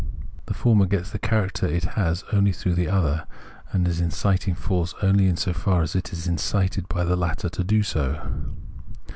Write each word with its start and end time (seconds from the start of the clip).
The 0.47 0.55
former 0.55 0.87
gets 0.87 1.11
the 1.11 1.19
character 1.19 1.67
it 1.67 1.83
has 1.83 2.23
only 2.33 2.51
through 2.53 2.73
the 2.73 2.87
other, 2.87 3.27
and 3.71 3.87
is 3.87 3.99
an 3.99 4.05
inciting 4.05 4.55
force 4.55 4.95
only 5.03 5.31
so 5.35 5.53
far 5.53 5.83
as 5.83 5.95
it 5.95 6.11
is 6.11 6.25
incited 6.27 6.89
by 6.89 7.03
the 7.03 7.15
latter 7.15 7.49
to 7.49 7.63
be 7.63 7.83
so. 7.83 8.55